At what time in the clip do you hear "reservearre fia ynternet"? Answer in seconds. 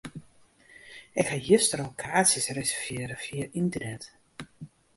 2.57-4.03